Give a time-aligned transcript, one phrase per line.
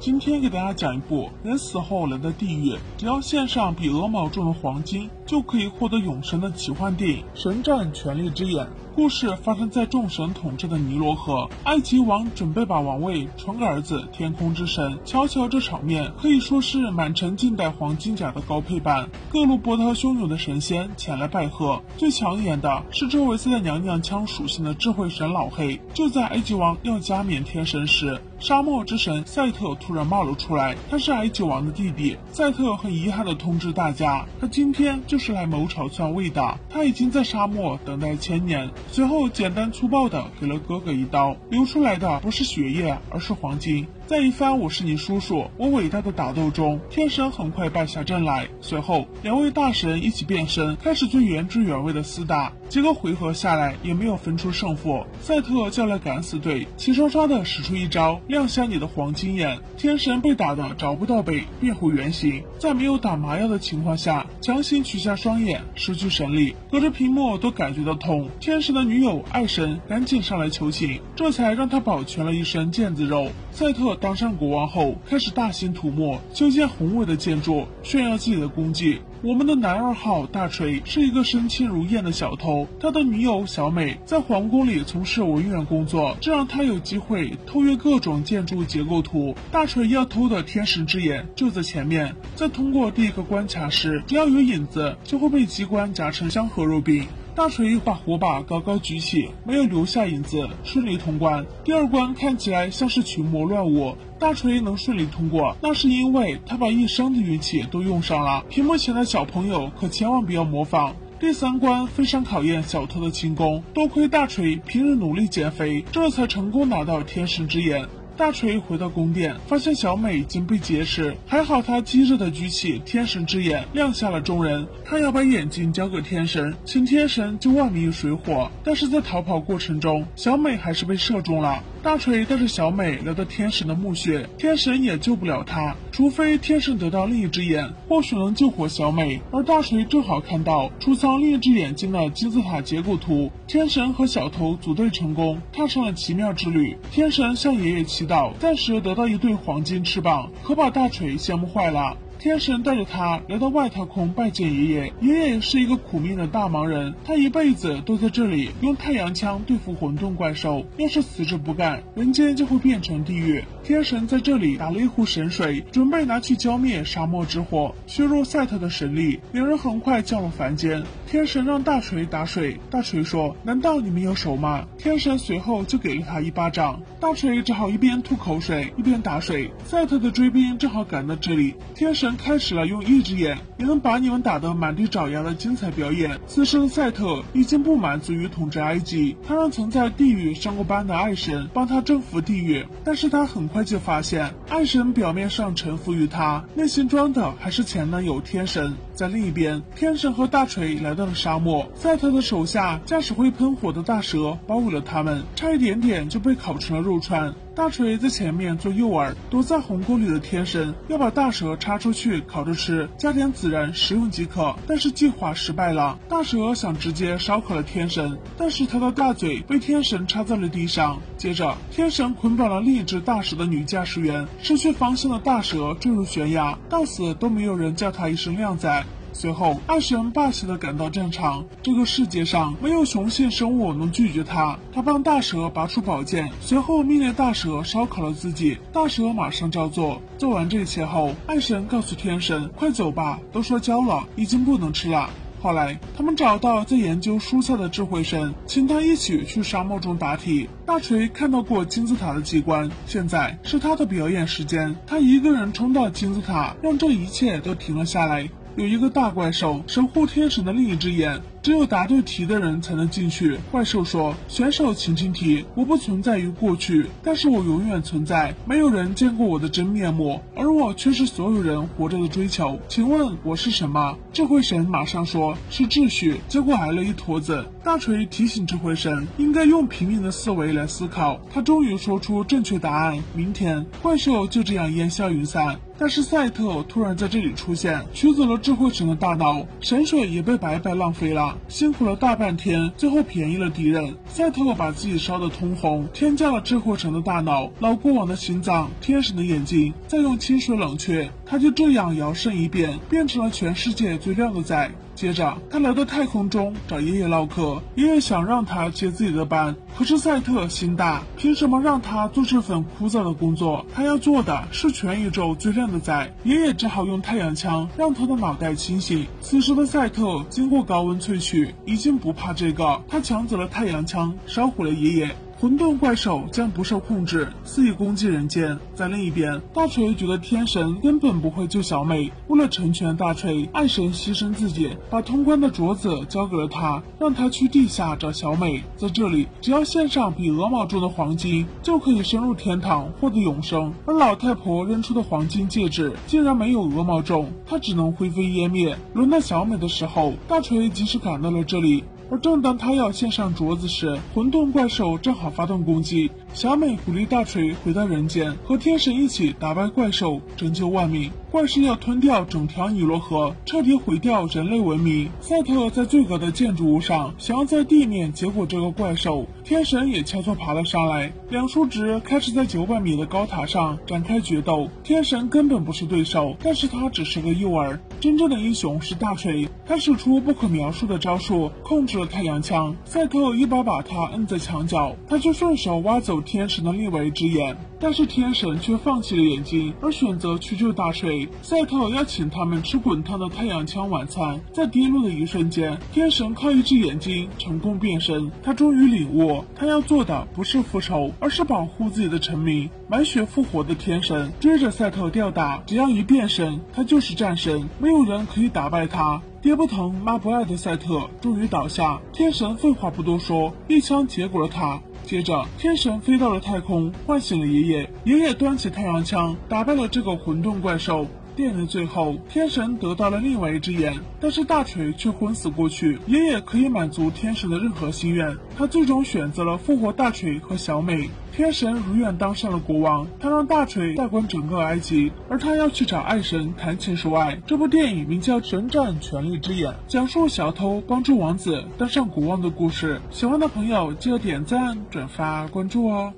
[0.00, 8.64] 今天给大家讲一部人死后来到地狱，只要献上比鹅毛重的黄金，就可以获得永生的奇幻电影《神战权力之眼》。
[8.94, 14.98] 故事发生在众神统治的尼罗河，埃及王准备把王位传给儿子天空之神。
[15.04, 19.08] 瞧瞧这场面，可以说是满城尽带黄金甲的高配版。
[19.28, 25.80] 各路波涛汹涌的神仙前来拜贺，最抢眼的是这位自带娘娘腔属性的智慧神老黑。
[25.94, 30.74] 就在埃及王要加冕天神时，沙漠之神赛特突然冒了出来。
[30.90, 32.16] 他是埃及王的弟弟。
[32.32, 36.58] 赛特很遗憾地通知大家，他今天就是来谋朝篡位的。
[36.70, 38.70] 他已经在沙漠等待千年。
[38.90, 43.86] 随后简单粗暴地给了哥哥一刀，流出来的不是血液，而是黄金。
[44.08, 48.48] 在一番“我是你叔叔，我伟大的”打斗中，天神很快败下阵来。
[48.58, 52.50] 随后，两位大神一起变身，开始最原汁原味的厮打。
[52.70, 55.04] 几个回合下来，也没有分出胜负。
[55.20, 59.58] 赛特叫来敢死队，齐刷刷的使出一招“亮瞎你的黄金眼”。
[59.76, 62.42] 天神被打的找不到北，变回原形。
[62.58, 68.26] 在没有打麻药的情况下，强行取下双眼，失去神力，隔着屏幕都感觉到痛。
[68.40, 73.28] 天神的女友爱神赶紧上来求情，这才让他保全了一身腱子肉。
[73.50, 79.00] 赛特当上国王后，开始大兴土木，修建宏伟的建筑，炫耀自己的功绩。
[79.20, 89.34] 我们的男二号大锤是一个身轻如燕的小偷，他的女友小美在皇宫里从事文员工作，这让他有机会偷阅各种建筑结构图。
[89.50, 97.04] 大锤要偷的天神之眼就在前面，在通过第一个关卡时，只要有影子，就会被机关夹成香河肉饼。
[97.38, 101.46] 大锤又把火把高高举起，没有留下影子，顺利通关。
[101.62, 108.44] 第二关看起来像是群魔乱舞，大锤能顺利通过，那是因为他把一生的运气都用上了。
[108.50, 110.96] 屏幕前的小朋友可千万不要模仿。
[111.20, 117.86] 第三关非常考验小偷的轻功，多亏大锤平日努力减肥，这才成功拿到天神之眼。
[118.18, 124.66] 大锤回到宫殿，发现小美已经被劫持，还好他机智的举起天神之眼，亮瞎了众人。
[124.84, 128.50] 他要把眼睛交给天神，请天神救万民于水火。
[128.64, 131.62] 但是在逃跑过程中，小美还是被射中了。
[131.80, 139.20] 大锤带着小美来到天神的墓穴，天神也救不了他，除非天神得到另一只眼，或许能救活小美。
[139.32, 146.78] 而大锤正好看到储藏另一只眼睛的金字塔结构图，天神和小偷组队成功，踏上了奇妙之旅。
[146.92, 151.96] 天神向爷爷祈祷，暂时得到一对黄金翅膀，可把大锤羡慕坏了。
[152.18, 154.92] 天神带着他来到外太空拜见爷爷。
[155.00, 160.66] 爷爷是一个苦命的大忙人，他一辈子都在这里用太阳枪对付混沌怪兽。
[160.78, 163.44] 要是死着不干，人间就会变成地狱。
[163.62, 169.20] 天神在这里打了一壶神水，准备拿去浇灭沙漠之火，削弱赛特的神力。
[169.30, 170.82] 两人很快降落凡间。
[171.06, 179.52] 天神让大锤打水，大锤说：“难道你们有手吗？”天神随后就给了他一巴掌，大锤只好一边吐口水一边打水。
[179.64, 182.07] 赛特的追兵正好赶到这里，天神。
[182.16, 186.18] 开始了用一只眼也能把你们打得满地找牙的精彩表演。
[186.26, 198.74] 此时的赛特已经不满足于统治埃及，他让曾在地狱上过班的爱神帮他征服地狱，但是他很快就发现，爱神表面上臣服于他，内心装的还是前男友天神。
[198.94, 207.32] 在另一边，天神和大锤来到了沙漠，赛特的手下驾驶会喷火的大蛇包围了他们，差一点点就被烤成了肉串。
[207.58, 214.54] 大锤在前面做诱饵，躲在红锅里的天神要把大蛇插出去烤着吃，加点孜然食用即可。
[214.64, 221.00] 但是计划失败了，大蛇想直接烧烤了天神，但是他的大嘴被天神插在了地上。
[221.16, 228.84] 接着，天神捆绑了另一只大蛇的女驾驶员，失去方向的大蛇坠入悬崖，到死都没有人叫他一声靓仔。
[229.20, 231.44] 随后，爱神霸气的赶到战场。
[231.60, 234.56] 这个世界上没有雄性生物能拒绝他。
[234.72, 238.56] 他帮大蛇拔出宝剑，随后命令大蛇烧烤了自己。
[238.72, 240.00] 大蛇马上照做。
[240.18, 245.10] 做完这一切后，爱神告诉天神：“快走吧，都说焦了，已经不能吃了。”
[245.42, 250.48] 后来，他们找到在研究蔬菜的智慧神，请他一起去沙漠中答题。
[250.66, 254.74] 大锤看到过金字塔的机关，现在是他的表演时间。
[254.84, 258.28] 他一个人冲到金字塔，让这一切都停了下来。
[258.58, 261.22] 有一个大怪兽守护天使的另一只眼。
[261.42, 263.38] 只有答对题的人才能进去。
[263.50, 265.44] 怪兽说：“选手，请听题。
[265.54, 268.34] 我不存在于过去，但是我永远存在。
[268.44, 272.58] 没有人见过我的真面目，而我却是所有人活着的追求。
[272.68, 277.44] 请问我是什么？”智慧神马上说：“是秩序。”结果挨了一坨子。
[277.64, 281.20] 大锤提醒智慧神，应该用平民的思维来思考。
[281.32, 282.98] 他终于说出正确答案。
[283.14, 285.58] 明天，怪兽就这样烟消云散。
[285.80, 291.27] 但是赛特突然在这里出现，取走了智慧神的大脑，神水也被白白浪费了。
[291.48, 293.96] 辛苦了大半天，最后便宜了敌人。
[294.06, 304.70] 赛特把自己烧得通红，添加了智慧城的大脑、老国王的心脏、天神的眼睛，再用清水冷却，他就这样摇身一变，变成了全世界最靓的仔。
[304.94, 313.64] 接着，他来到太空中找爷爷唠嗑，爷爷想让他接自己的班，可是赛特心大，凭什么让他做这份枯燥的工作？
[313.72, 316.12] 他要做的是全宇宙最靓的仔。
[316.24, 319.06] 爷爷只好用太阳枪让他的脑袋清醒。
[319.20, 325.14] 此时的赛特经过高温萃取，已经不怕这个，他抢走了太阳枪，烧毁了爷爷。
[325.40, 328.58] 混沌怪兽将不受控制，肆意攻击人间。
[328.74, 338.64] 在另一边，大锤觉得天神根本不会救小美，为了成全大锤，爱神牺牲自己，把通关的镯子交给了他，让他去地下找小美。
[338.76, 343.72] 在这里，只要献上比鹅毛重的黄金，就可以升入天堂，获得永生。
[343.86, 348.76] 而老太婆扔出的黄金戒指竟然没有鹅毛重，它只能灰飞烟灭。
[348.92, 351.84] 轮到小美的时候，大锤及时赶到了这里。
[352.10, 356.10] 而正当他要献上镯子时，混沌怪兽正好发动攻击。
[356.32, 361.10] 小美鼓励大锤回到人间，和天神一起打败怪兽，拯救万民。
[361.30, 365.10] 怪兽要吞掉整条尼罗河，彻底毁掉人类文明。
[365.20, 369.26] 赛特在最高的建筑物上，想要在地面结果这个怪兽。
[369.44, 374.70] 天神也悄悄爬了上来，两叔侄开始在九百米的高塔上展开决斗。
[374.82, 377.78] 天神根本不是对手，但是他只是个诱饵。
[378.00, 382.74] 真正的英雄是大锤，他使出不可描述的招数，控制了太阳枪。
[382.86, 387.54] 赛特一把把他摁在墙角，他就顺手挖走天神的另外一只眼。
[387.80, 391.17] 但是天神却放弃了眼睛，而选择去救大锤。
[391.42, 394.38] 赛特邀请他们吃滚烫的太阳枪晚餐。
[394.52, 398.30] 在跌落的一瞬间，天神靠一只眼睛成功变身。
[398.42, 402.68] 他终于领悟，他要做的不是复仇，而是保护自己的臣民。
[402.90, 409.20] 满血复活的天神追着赛特吊打，只要一变身，他就是战神，没有人可以打败他。
[409.40, 414.80] 爹不疼妈不爱的赛特终于倒下，天神废话不多说，一枪结果了他。
[415.04, 417.90] 接着，天神飞到了太空，唤醒了爷爷。
[418.02, 421.06] 爷爷端起太阳枪，打败了这个混沌怪兽。
[421.38, 425.96] 电影的最后，天神得到了另外一只眼，但是大锤却昏死过去。
[426.08, 431.08] 爷爷可以满足天神的任何心愿，他最终选择了复活大锤和小美。
[431.30, 437.40] 天神如愿当上了国王，他让大锤代管整个埃及，而他要去找爱神谈情说爱。
[437.46, 443.00] 这部电影名叫《神战权力之眼》，讲述小偷帮助王子当上国王的故事。
[443.12, 446.12] 喜欢的朋友记得点赞、转发、关注哦。